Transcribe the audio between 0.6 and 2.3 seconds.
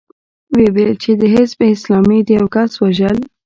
ويل چې د حزب اسلامي د